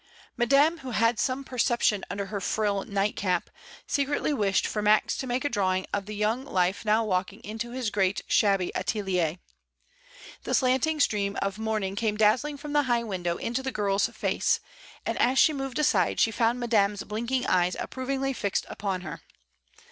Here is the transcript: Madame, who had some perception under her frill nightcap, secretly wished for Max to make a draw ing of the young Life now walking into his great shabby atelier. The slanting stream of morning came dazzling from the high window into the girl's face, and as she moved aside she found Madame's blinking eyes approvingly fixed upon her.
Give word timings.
Madame, 0.35 0.79
who 0.79 0.89
had 0.89 1.19
some 1.19 1.43
perception 1.43 2.03
under 2.09 2.25
her 2.25 2.41
frill 2.41 2.83
nightcap, 2.85 3.51
secretly 3.85 4.33
wished 4.33 4.65
for 4.65 4.81
Max 4.81 5.15
to 5.15 5.27
make 5.27 5.45
a 5.45 5.47
draw 5.47 5.75
ing 5.75 5.85
of 5.93 6.07
the 6.07 6.15
young 6.15 6.43
Life 6.43 6.83
now 6.83 7.03
walking 7.05 7.39
into 7.43 7.69
his 7.69 7.91
great 7.91 8.21
shabby 8.27 8.71
atelier. 8.73 9.37
The 10.43 10.55
slanting 10.55 10.99
stream 10.99 11.37
of 11.39 11.59
morning 11.59 11.95
came 11.95 12.17
dazzling 12.17 12.57
from 12.57 12.73
the 12.73 12.81
high 12.89 13.03
window 13.03 13.37
into 13.37 13.61
the 13.61 13.71
girl's 13.71 14.07
face, 14.07 14.59
and 15.05 15.19
as 15.19 15.37
she 15.37 15.53
moved 15.53 15.77
aside 15.77 16.19
she 16.19 16.31
found 16.31 16.59
Madame's 16.59 17.03
blinking 17.03 17.45
eyes 17.45 17.75
approvingly 17.79 18.33
fixed 18.33 18.65
upon 18.69 19.01
her. 19.01 19.21